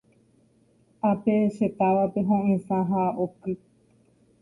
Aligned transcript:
Ápe 1.09 1.33
che 1.55 1.67
távape 1.77 2.19
ho'ysã 2.27 2.77
ha 2.89 3.01
oky. 3.25 3.53